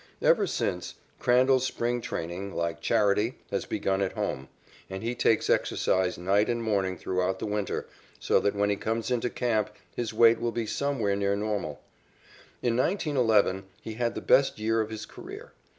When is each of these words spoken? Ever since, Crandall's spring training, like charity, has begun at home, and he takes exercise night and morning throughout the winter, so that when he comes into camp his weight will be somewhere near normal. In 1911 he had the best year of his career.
Ever 0.23 0.47
since, 0.47 0.95
Crandall's 1.19 1.63
spring 1.67 2.01
training, 2.01 2.55
like 2.55 2.81
charity, 2.81 3.35
has 3.51 3.65
begun 3.67 4.01
at 4.01 4.13
home, 4.13 4.47
and 4.89 5.03
he 5.03 5.13
takes 5.13 5.47
exercise 5.47 6.17
night 6.17 6.49
and 6.49 6.63
morning 6.63 6.97
throughout 6.97 7.37
the 7.37 7.45
winter, 7.45 7.85
so 8.19 8.39
that 8.39 8.55
when 8.55 8.71
he 8.71 8.77
comes 8.77 9.11
into 9.11 9.29
camp 9.29 9.69
his 9.95 10.11
weight 10.11 10.39
will 10.39 10.51
be 10.51 10.65
somewhere 10.65 11.15
near 11.15 11.35
normal. 11.35 11.83
In 12.63 12.75
1911 12.77 13.65
he 13.79 13.93
had 13.93 14.15
the 14.15 14.21
best 14.21 14.57
year 14.57 14.81
of 14.81 14.89
his 14.89 15.05
career. 15.05 15.53